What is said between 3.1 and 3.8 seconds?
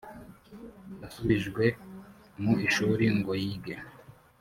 ngoyige.